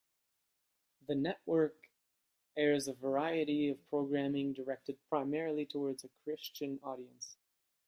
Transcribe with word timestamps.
The 1.07 1.13
network 1.13 1.77
airs 2.57 2.87
a 2.87 2.93
variety 2.95 3.69
of 3.69 3.87
programming 3.87 4.53
directed 4.53 4.97
primarily 5.09 5.67
toward 5.67 6.03
a 6.03 6.09
Christian 6.23 6.79
audience. 6.81 7.37